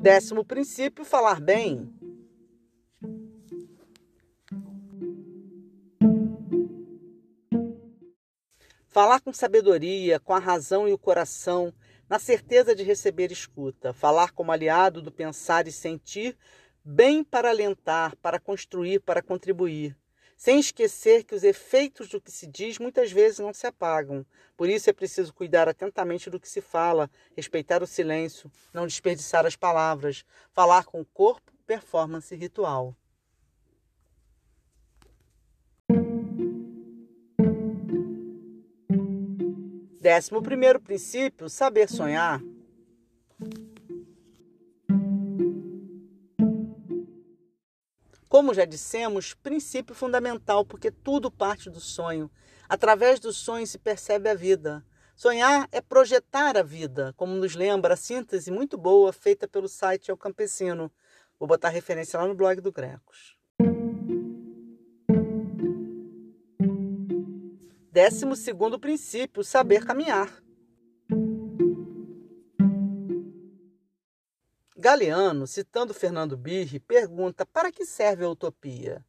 [0.02, 1.88] Décimo princípio, falar bem.
[8.88, 11.72] Falar com sabedoria, com a razão e o coração,
[12.10, 13.94] na certeza de receber escuta.
[13.94, 16.36] Falar como aliado do pensar e sentir,
[16.84, 19.96] bem para alentar, para construir, para contribuir
[20.42, 24.26] sem esquecer que os efeitos do que se diz muitas vezes não se apagam.
[24.58, 29.46] Por isso é preciso cuidar atentamente do que se fala, respeitar o silêncio, não desperdiçar
[29.46, 32.96] as palavras, falar com o corpo, performance ritual.
[40.00, 42.42] Décimo primeiro princípio, saber sonhar.
[48.42, 52.28] Como já dissemos, princípio fundamental, porque tudo parte do sonho.
[52.68, 54.84] Através do sonho se percebe a vida.
[55.16, 60.10] Sonhar é projetar a vida, como nos lembra a síntese muito boa feita pelo site
[60.10, 60.92] El Campesino.
[61.38, 63.38] Vou botar referência lá no blog do Grecos.
[67.92, 70.42] Décimo segundo princípio, saber caminhar.
[74.82, 79.06] Galeano, citando Fernando Birri, pergunta: para que serve a utopia?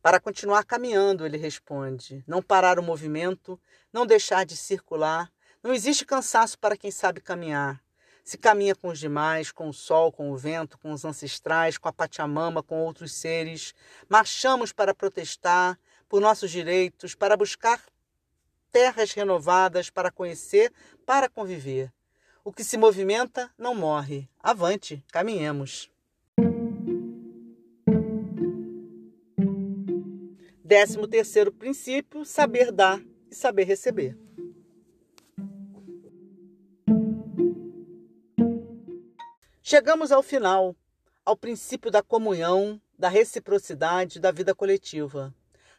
[0.00, 2.22] Para continuar caminhando, ele responde.
[2.28, 3.60] Não parar o movimento,
[3.92, 5.28] não deixar de circular.
[5.64, 7.82] Não existe cansaço para quem sabe caminhar.
[8.22, 11.88] Se caminha com os demais, com o sol, com o vento, com os ancestrais, com
[11.88, 13.74] a Pachamama, com outros seres.
[14.08, 15.76] Marchamos para protestar
[16.08, 17.82] por nossos direitos, para buscar
[18.70, 20.72] terras renovadas, para conhecer,
[21.04, 21.92] para conviver.
[22.42, 24.28] O que se movimenta não morre.
[24.38, 25.90] Avante, caminhemos.
[30.64, 32.98] Décimo terceiro princípio, saber dar
[33.30, 34.16] e saber receber.
[39.62, 40.74] Chegamos ao final,
[41.24, 45.34] ao princípio da comunhão, da reciprocidade, da vida coletiva.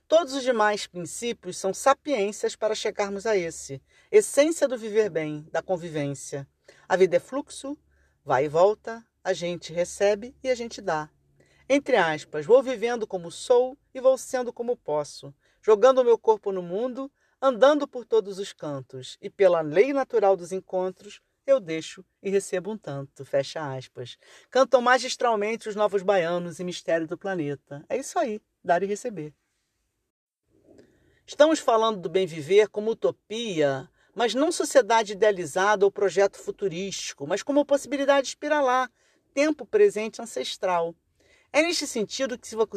[0.08, 5.62] Todos os demais princípios são sapiências para chegarmos a esse, essência do viver bem, da
[5.62, 6.47] convivência.
[6.88, 7.78] A vida é fluxo,
[8.24, 11.10] vai e volta, a gente recebe e a gente dá.
[11.70, 16.52] Entre aspas, vou vivendo como sou e vou sendo como posso, jogando o meu corpo
[16.52, 22.06] no mundo, andando por todos os cantos, e pela lei natural dos encontros, eu deixo
[22.22, 23.26] e recebo um tanto.
[23.26, 24.18] Fecha aspas.
[24.50, 27.84] Cantam magistralmente os novos baianos e mistérios do planeta.
[27.90, 29.34] É isso aí, dar e receber.
[31.26, 37.43] Estamos falando do bem viver como utopia, mas não sociedade idealizada ou projeto futurístico, mas
[37.43, 38.91] como possibilidade espiralar,
[39.34, 40.95] tempo presente ancestral.
[41.54, 42.67] É neste sentido que Silva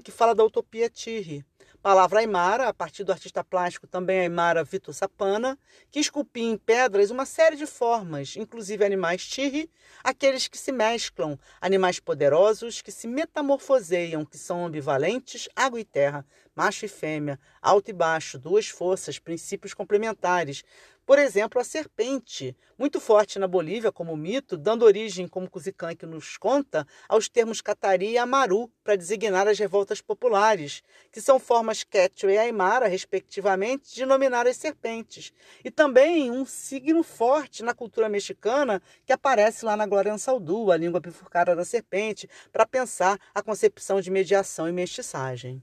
[0.00, 1.44] que fala da utopia Tirri,
[1.84, 5.58] palavra aimara, a partir do artista plástico também aimara Vitor Sapana,
[5.90, 9.70] que esculpia em pedras uma série de formas, inclusive animais Tirri,
[10.02, 16.24] aqueles que se mesclam, animais poderosos que se metamorfoseiam, que são ambivalentes, água e terra,
[16.56, 20.64] macho e fêmea, alto e baixo, duas forças, princípios complementares,
[21.06, 26.36] por exemplo, a serpente, muito forte na Bolívia como mito, dando origem, como Kuzikank nos
[26.36, 32.32] conta, aos termos Catari e Amaru para designar as revoltas populares, que são formas Quechua
[32.32, 35.32] e Aymara, respectivamente, de nominar as serpentes.
[35.62, 40.76] E também um signo forte na cultura mexicana que aparece lá na Glória Ansaldu, a
[40.76, 45.62] língua bifurcada da serpente, para pensar a concepção de mediação e mestiçagem.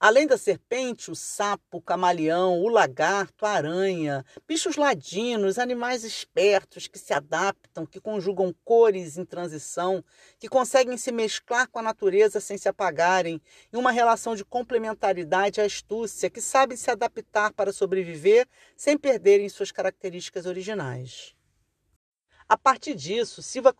[0.00, 6.86] Além da serpente, o sapo, o camaleão, o lagarto, a aranha, bichos ladinos, animais espertos
[6.86, 10.04] que se adaptam, que conjugam cores em transição,
[10.38, 13.42] que conseguem se mesclar com a natureza sem se apagarem,
[13.72, 18.46] em uma relação de complementaridade e astúcia, que sabem se adaptar para sobreviver
[18.76, 21.37] sem perderem suas características originais.
[22.50, 23.74] A partir disso, Silva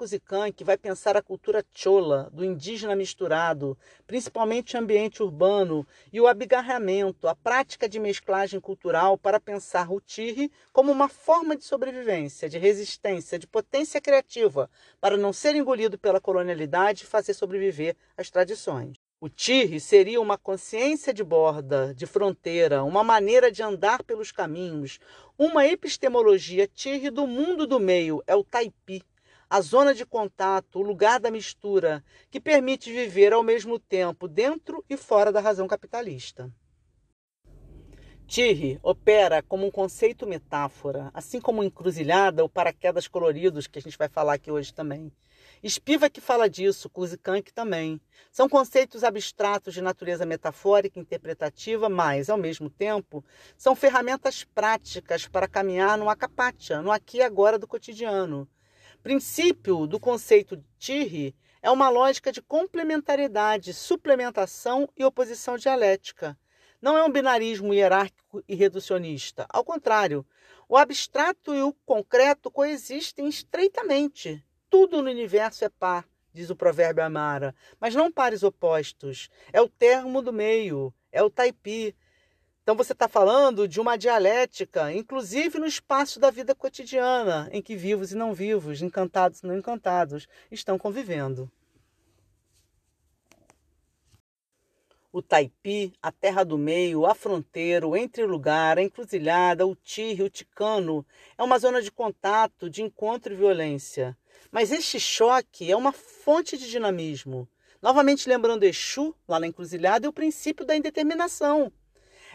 [0.55, 6.27] que vai pensar a cultura chola, do indígena misturado, principalmente o ambiente urbano, e o
[6.27, 12.47] abigarramento, a prática de mesclagem cultural para pensar o tirre como uma forma de sobrevivência,
[12.47, 18.29] de resistência, de potência criativa, para não ser engolido pela colonialidade e fazer sobreviver as
[18.29, 19.08] tradições.
[19.21, 25.01] O tirre seria uma consciência de borda, de fronteira, uma maneira de andar pelos caminhos,
[25.37, 29.03] uma epistemologia tirre do mundo do meio, é o taipi,
[29.51, 34.85] a zona de contato, o lugar da mistura, que permite viver ao mesmo tempo dentro
[34.89, 36.49] e fora da razão capitalista.
[38.25, 43.99] Tirre opera como um conceito metáfora, assim como encruzilhada ou paraquedas coloridos, que a gente
[43.99, 45.11] vai falar aqui hoje também.
[45.63, 48.01] Espiva que fala disso, Kuzikank também.
[48.31, 53.25] São conceitos abstratos de natureza metafórica e interpretativa, mas, ao mesmo tempo,
[53.57, 58.49] são ferramentas práticas para caminhar no acapatia, no aqui e agora do cotidiano.
[59.03, 66.39] Princípio do conceito Tirre é uma lógica de complementariedade, suplementação e oposição dialética
[66.81, 69.47] não é um binarismo hierárquico e reducionista.
[69.49, 70.25] Ao contrário,
[70.69, 74.45] o abstrato e o concreto coexistem estreitamente.
[74.71, 79.31] Tudo no universo é par, diz o provérbio Amara, mas não pares opostos.
[79.53, 81.95] É o termo do meio, é o taipi.
[82.63, 87.75] Então você está falando de uma dialética, inclusive no espaço da vida cotidiana, em que
[87.75, 91.51] vivos e não vivos, encantados e não encantados, estão convivendo.
[95.19, 100.31] o taipi, a terra do meio, a fronteira, o entre-lugar, a encruzilhada, o tirre, o
[100.31, 101.05] ticano.
[101.37, 104.17] É uma zona de contato, de encontro e violência.
[104.51, 107.49] Mas este choque é uma fonte de dinamismo.
[107.81, 111.73] Novamente lembrando Exu, lá na encruzilhada, e o princípio da indeterminação.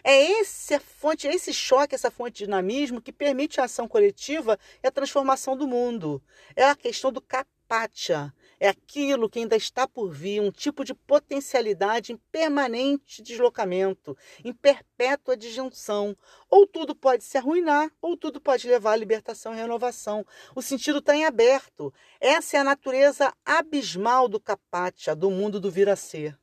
[0.03, 3.88] É esse a fonte, é esse choque, essa fonte de dinamismo que permite a ação
[3.88, 6.22] coletiva e a transformação do mundo.
[6.55, 8.34] É a questão do capatia,
[8.64, 14.53] é aquilo que ainda está por vir, um tipo de potencialidade em permanente deslocamento, em
[14.53, 16.16] perpétua disjunção.
[16.49, 20.26] Ou tudo pode se arruinar, ou tudo pode levar à libertação e renovação.
[20.55, 21.93] O sentido está em aberto.
[22.22, 26.39] Essa é a natureza abismal do capatia, do mundo do vir a ser.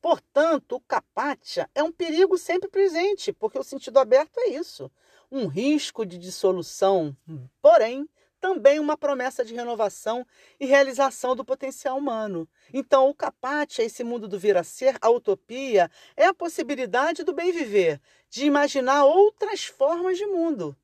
[0.00, 4.90] Portanto, o capatia é um perigo sempre presente, porque o sentido aberto é isso.
[5.30, 7.14] Um risco de dissolução,
[7.60, 8.08] porém,
[8.44, 10.26] também uma promessa de renovação
[10.60, 12.46] e realização do potencial humano.
[12.74, 17.32] Então, o capate, esse mundo do vir a ser, a utopia, é a possibilidade do
[17.32, 20.76] bem viver, de imaginar outras formas de mundo.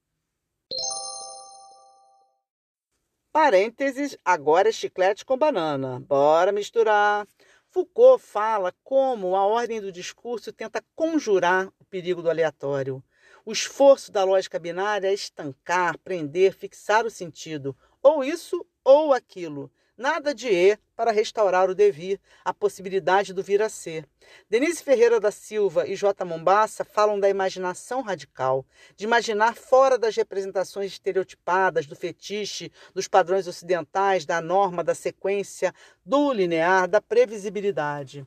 [3.30, 6.00] Parênteses, agora é chiclete com banana.
[6.00, 7.28] Bora misturar.
[7.68, 13.04] Foucault fala como a ordem do discurso tenta conjurar o perigo do aleatório.
[13.50, 19.68] O esforço da lógica binária é estancar, prender, fixar o sentido, ou isso ou aquilo.
[19.96, 24.06] Nada de E para restaurar o devir, a possibilidade do vir a ser.
[24.48, 26.24] Denise Ferreira da Silva e J.
[26.24, 33.48] Mombassa falam da imaginação radical, de imaginar fora das representações estereotipadas, do fetiche, dos padrões
[33.48, 35.74] ocidentais, da norma, da sequência,
[36.06, 38.24] do linear, da previsibilidade.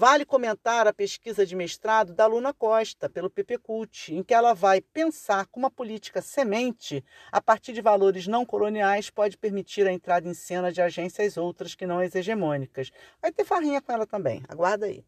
[0.00, 4.80] Vale comentar a pesquisa de mestrado da Luna Costa, pelo PPCult, em que ela vai
[4.80, 10.28] pensar como a política semente, a partir de valores não coloniais, pode permitir a entrada
[10.28, 12.92] em cena de agências outras que não as hegemônicas.
[13.20, 15.04] Vai ter farrinha com ela também, aguarda aí.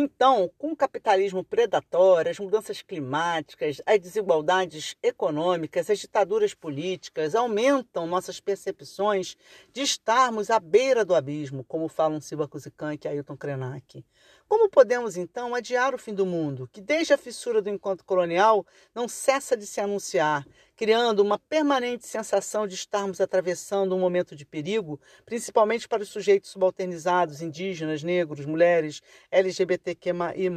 [0.00, 8.06] Então, com o capitalismo predatório, as mudanças climáticas, as desigualdades econômicas, as ditaduras políticas aumentam
[8.06, 9.36] nossas percepções
[9.72, 14.04] de estarmos à beira do abismo, como falam Silva Kuzikank e Ailton Krenak.
[14.48, 18.66] Como podemos, então, adiar o fim do mundo, que desde a fissura do encontro colonial
[18.94, 24.46] não cessa de se anunciar, criando uma permanente sensação de estarmos atravessando um momento de
[24.46, 30.48] perigo, principalmente para os sujeitos subalternizados, indígenas, negros, mulheres, LGBTQI,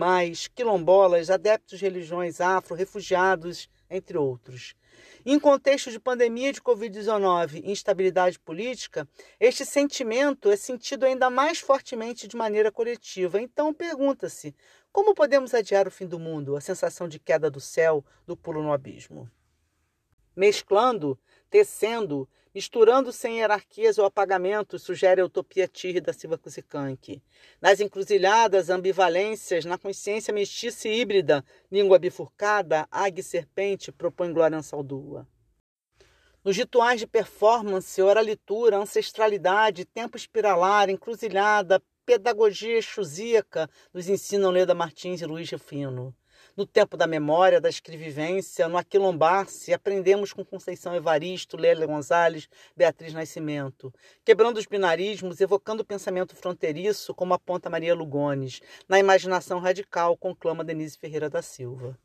[0.55, 4.73] quilombolas, adeptos de religiões afro, refugiados, entre outros.
[5.23, 9.07] Em contexto de pandemia de Covid-19 e instabilidade política,
[9.39, 13.39] este sentimento é sentido ainda mais fortemente de maneira coletiva.
[13.39, 14.55] Então, pergunta-se:
[14.91, 18.63] como podemos adiar o fim do mundo, a sensação de queda do céu, do pulo
[18.63, 19.29] no abismo?
[20.35, 21.19] Mesclando,
[21.51, 27.21] tecendo, misturando sem hierarquias ou apagamentos, sugere a utopia Tirre da Silva Kuzikank.
[27.61, 34.61] Nas encruzilhadas, ambivalências, na consciência mestiça e híbrida, língua bifurcada, águia e serpente, propõe Glória
[34.61, 35.27] Saldua.
[36.43, 45.21] Nos rituais de performance, oralitura, ancestralidade, tempo espiralar, encruzilhada, pedagogia chusíaca, nos ensinam Leda Martins
[45.21, 46.15] e Luiz Refino.
[46.55, 53.13] No tempo da memória, da escrevivência, no aquilombar-se, aprendemos com Conceição Evaristo, Lélia Gonzalez, Beatriz
[53.13, 53.93] Nascimento,
[54.25, 60.63] quebrando os binarismos, evocando o pensamento fronteiriço, como aponta Maria Lugones, na imaginação radical, conclama
[60.63, 61.97] Denise Ferreira da Silva.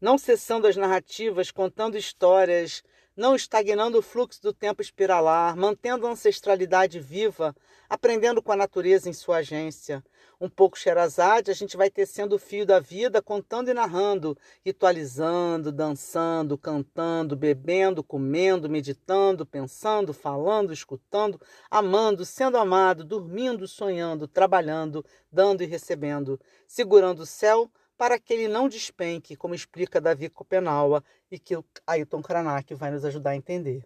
[0.00, 2.84] Não cessando as narrativas, contando histórias,
[3.18, 7.52] não estagnando o fluxo do tempo espiralar, mantendo a ancestralidade viva,
[7.90, 10.04] aprendendo com a natureza em sua agência.
[10.40, 15.72] Um pouco Sherazade, a gente vai tecendo o fio da vida, contando e narrando, ritualizando,
[15.72, 25.64] dançando, cantando, bebendo, comendo, meditando, pensando, falando, escutando, amando, sendo amado, dormindo, sonhando, trabalhando, dando
[25.64, 26.38] e recebendo,
[26.68, 27.68] segurando o céu,
[27.98, 33.04] para que ele não despenque, como explica Davi Copenaua e que Ailton Krenak vai nos
[33.04, 33.84] ajudar a entender.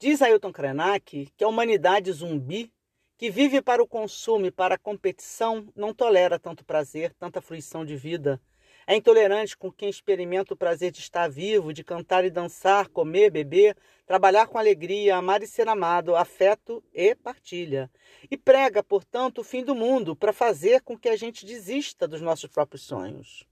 [0.00, 2.72] Diz Ailton Krenak que a humanidade zumbi,
[3.16, 7.84] que vive para o consumo e para a competição, não tolera tanto prazer, tanta fruição
[7.84, 8.40] de vida
[8.86, 13.30] é intolerante com quem experimenta o prazer de estar vivo, de cantar e dançar, comer,
[13.30, 13.76] beber,
[14.06, 17.90] trabalhar com alegria, amar e ser amado, afeto e partilha.
[18.30, 22.20] E prega, portanto, o fim do mundo para fazer com que a gente desista dos
[22.20, 23.46] nossos próprios sonhos.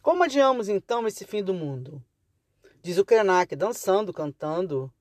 [0.00, 2.02] Como adiamos então esse fim do mundo?
[2.80, 4.92] Diz o Krenak, dançando, cantando,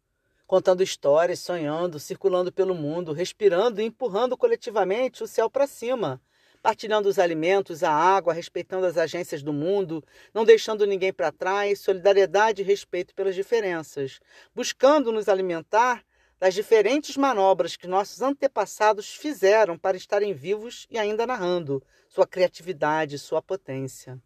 [0.48, 6.20] contando histórias, sonhando, circulando pelo mundo, respirando e empurrando coletivamente o céu para cima
[6.66, 10.04] partilhando os alimentos, a água, respeitando as agências do mundo,
[10.34, 14.20] não deixando ninguém para trás, solidariedade e respeito pelas diferenças,
[14.52, 16.04] buscando nos alimentar
[16.40, 23.20] das diferentes manobras que nossos antepassados fizeram para estarem vivos e ainda narrando sua criatividade,
[23.20, 24.20] sua potência.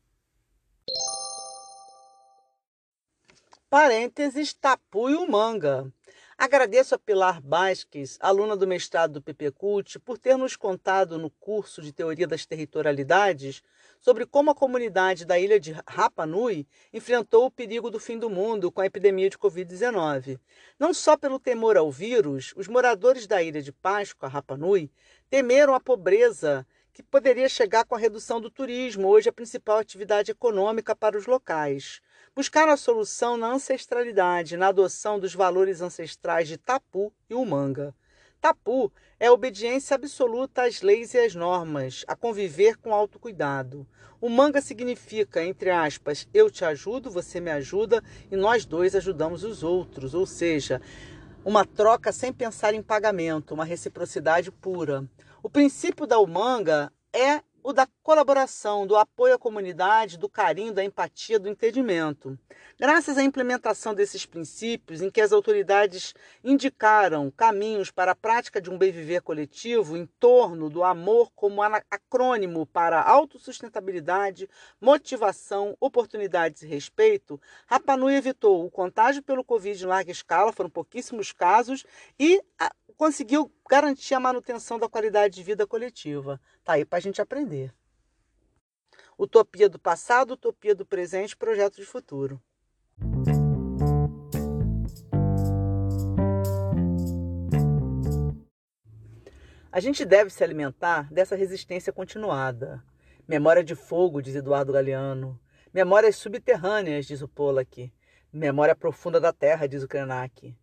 [3.69, 5.91] Parênteses, tapu e o manga.
[6.41, 11.81] Agradeço a Pilar Basques, aluna do mestrado do PPCult, por ter nos contado no curso
[11.81, 13.61] de Teoria das Territorialidades
[13.99, 18.29] sobre como a comunidade da ilha de Rapa Nui enfrentou o perigo do fim do
[18.29, 20.39] mundo com a epidemia de Covid-19.
[20.79, 24.89] Não só pelo temor ao vírus, os moradores da ilha de Páscoa, Rapa Nui,
[25.29, 30.31] temeram a pobreza que poderia chegar com a redução do turismo, hoje a principal atividade
[30.31, 32.01] econômica para os locais.
[32.39, 37.93] Buscaram a solução na ancestralidade, na adoção dos valores ancestrais de Tapu e Umanga.
[38.39, 43.85] Tapu é obediência absoluta às leis e às normas, a conviver com autocuidado.
[44.21, 49.43] O manga significa, entre aspas, eu te ajudo, você me ajuda e nós dois ajudamos
[49.43, 50.81] os outros, ou seja,
[51.43, 55.03] uma troca sem pensar em pagamento, uma reciprocidade pura.
[55.43, 60.83] O princípio da Umanga é o da colaboração, do apoio à comunidade, do carinho, da
[60.83, 62.37] empatia, do entendimento.
[62.79, 68.69] Graças à implementação desses princípios, em que as autoridades indicaram caminhos para a prática de
[68.69, 74.49] um bem viver coletivo em torno do amor como acrônimo para autossustentabilidade,
[74.79, 81.31] motivação, oportunidades e respeito, Rapanui evitou o contágio pelo Covid em larga escala, foram pouquíssimos
[81.31, 81.85] casos,
[82.17, 82.41] e
[82.99, 86.39] conseguiu garantir a manutenção da qualidade de vida coletiva.
[86.69, 87.73] Tá aí para a gente aprender.
[89.17, 92.39] Utopia do passado, utopia do presente, projeto de futuro.
[99.71, 102.83] A gente deve se alimentar dessa resistência continuada.
[103.27, 105.41] Memória de fogo, diz Eduardo Galeano.
[105.73, 107.91] Memórias subterrâneas, diz o Pollack.
[108.31, 110.55] Memória profunda da terra, diz o Krenak.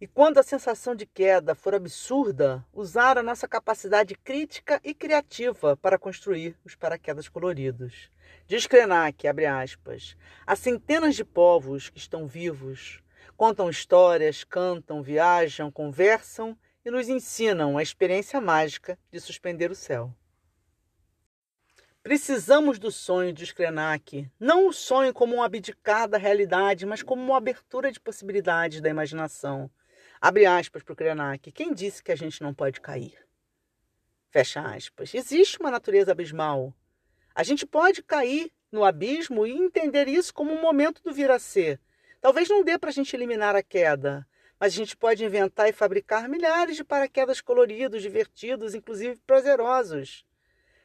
[0.00, 5.76] E quando a sensação de queda for absurda, usar a nossa capacidade crítica e criativa
[5.76, 8.10] para construir os paraquedas coloridos.
[8.46, 13.02] Diz Krenak, abre aspas, há centenas de povos que estão vivos,
[13.36, 20.14] contam histórias, cantam, viajam, conversam e nos ensinam a experiência mágica de suspender o céu.
[22.02, 24.26] Precisamos do sonho, diz Krenak.
[24.40, 29.70] Não o sonho como uma abdicada realidade, mas como uma abertura de possibilidades da imaginação
[30.22, 31.50] Abre aspas para o Krenak.
[31.50, 33.16] Quem disse que a gente não pode cair?
[34.28, 35.14] Fecha aspas.
[35.14, 36.74] Existe uma natureza abismal.
[37.34, 41.38] A gente pode cair no abismo e entender isso como um momento do vir a
[41.38, 41.80] ser.
[42.20, 44.26] Talvez não dê para a gente eliminar a queda,
[44.58, 50.26] mas a gente pode inventar e fabricar milhares de paraquedas coloridos, divertidos, inclusive prazerosos.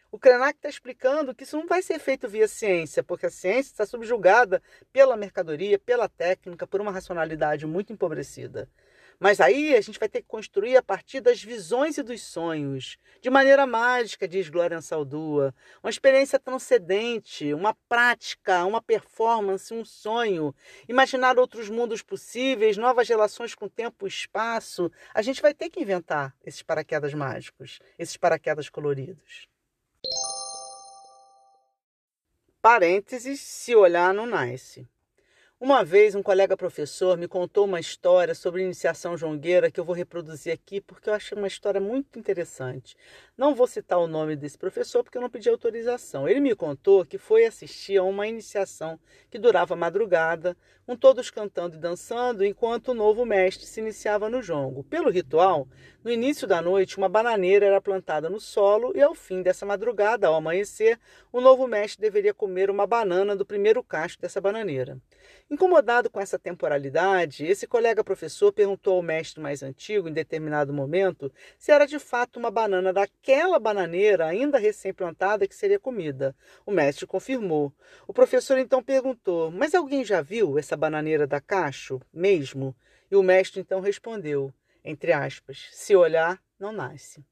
[0.09, 3.71] O Krenak está explicando que isso não vai ser feito via ciência, porque a ciência
[3.73, 4.63] está subjugada
[4.93, 8.69] pela mercadoria, pela técnica, por uma racionalidade muito empobrecida.
[9.20, 12.97] Mas aí a gente vai ter que construir a partir das visões e dos sonhos,
[13.22, 15.53] de maneira mágica, diz Glória Saldua.
[15.82, 20.53] Uma experiência transcendente, uma prática, uma performance, um sonho.
[20.88, 24.91] Imaginar outros mundos possíveis, novas relações com tempo e espaço.
[25.13, 29.47] A gente vai ter que inventar esses paraquedas mágicos, esses paraquedas coloridos.
[32.61, 34.88] Parênteses, se olhar não nasce.
[35.58, 39.95] Uma vez, um colega professor me contou uma história sobre iniciação jongueira que eu vou
[39.95, 42.97] reproduzir aqui porque eu achei uma história muito interessante.
[43.38, 46.28] Não vou citar o nome desse professor porque eu não pedi autorização.
[46.28, 48.99] Ele me contou que foi assistir a uma iniciação
[49.32, 54.41] que durava madrugada, com todos cantando e dançando, enquanto o novo mestre se iniciava no
[54.41, 54.84] jongo.
[54.84, 55.70] Pelo ritual,
[56.03, 60.28] no início da noite, uma bananeira era plantada no solo e ao fim dessa madrugada,
[60.28, 60.99] ao amanhecer,
[61.32, 64.99] o novo mestre deveria comer uma banana do primeiro cacho dessa bananeira.
[65.49, 71.32] Incomodado com essa temporalidade, esse colega professor perguntou ao mestre mais antigo, em determinado momento,
[71.57, 76.36] se era de fato uma banana daquela bananeira, ainda recém-plantada, que seria comida.
[76.65, 77.71] O mestre confirmou.
[78.07, 82.76] O professor então perguntou: Mas alguém já viu essa bananeira da cacho mesmo?
[83.11, 84.53] E o mestre então respondeu,
[84.84, 87.23] entre aspas: Se olhar, não nasce.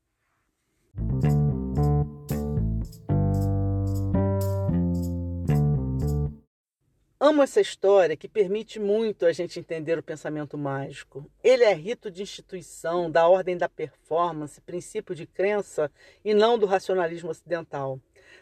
[7.26, 11.26] Amo essa história que permite muito a gente entender o pensamento mágico.
[11.42, 15.90] Ele é rito de instituição, da ordem da performance, princípio de crença
[16.26, 17.98] e não do racionalismo ocidental.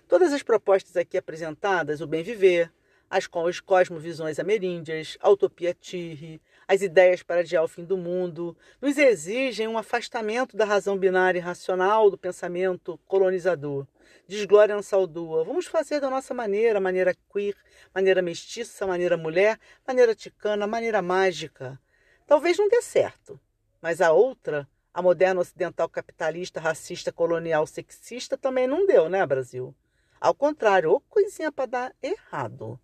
[0.08, 2.74] Todas as propostas aqui apresentadas, o bem viver,
[3.08, 3.28] as
[3.62, 9.68] cosmovisões ameríndias, a utopia tirri, as ideias para adiar o fim do mundo, nos exigem
[9.68, 13.86] um afastamento da razão binária e racional do pensamento colonizador.
[14.28, 15.44] Desglória não saudua.
[15.44, 17.56] Vamos fazer da nossa maneira, maneira queer,
[17.94, 21.80] maneira mestiça, maneira mulher, maneira ticana, maneira mágica.
[22.26, 23.40] Talvez não dê certo,
[23.82, 29.76] mas a outra, a moderna ocidental capitalista, racista, colonial, sexista, também não deu, né, Brasil?
[30.20, 32.80] Ao contrário, ou coisinha para dar errado.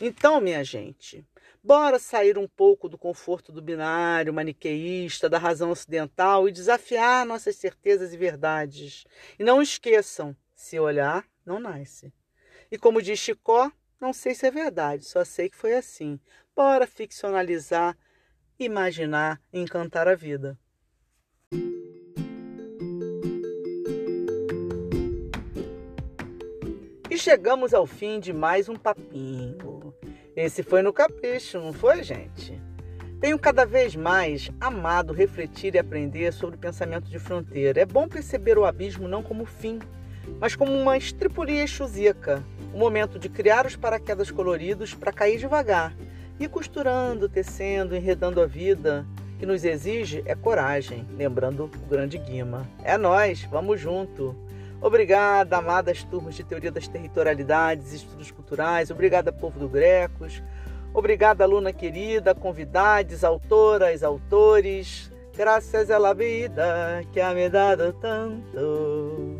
[0.00, 1.26] Então, minha gente,
[1.62, 7.56] bora sair um pouco do conforto do binário, maniqueísta, da razão ocidental e desafiar nossas
[7.56, 9.04] certezas e verdades.
[9.38, 12.12] E não esqueçam, se olhar, não nasce.
[12.70, 16.18] E como diz Chicó, não sei se é verdade, só sei que foi assim.
[16.56, 17.96] Bora ficcionalizar,
[18.58, 20.58] imaginar, encantar a vida.
[27.10, 29.79] E chegamos ao fim de mais um papinho.
[30.36, 32.60] Esse foi no capricho, não foi, gente?
[33.20, 37.80] Tenho cada vez mais amado refletir e aprender sobre o pensamento de fronteira.
[37.80, 39.78] É bom perceber o abismo não como fim,
[40.38, 45.94] mas como uma estripulia exusica, um momento de criar os paraquedas coloridos para cair devagar,
[46.38, 49.04] e costurando, tecendo, enredando a vida,
[49.38, 52.66] que nos exige é coragem, lembrando o grande Guima.
[52.82, 54.34] É nós, vamos junto.
[54.80, 58.90] Obrigada, amadas turmas de Teoria das Territorialidades e Estudos Culturais.
[58.90, 60.42] Obrigada, povo do Grecos.
[60.92, 65.12] Obrigada, aluna querida, convidados, autoras, autores.
[65.36, 69.39] Graças à vida que ha me dado tanto.